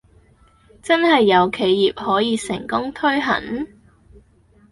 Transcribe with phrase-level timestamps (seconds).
[0.81, 3.67] 真係有企業可以成功推行?